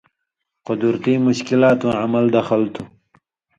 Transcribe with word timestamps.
قدرتی 0.67 1.13
مشکلاتواں 1.27 1.97
عمل 2.03 2.25
دخل 2.35 2.61
تُھو۔ 2.73 2.83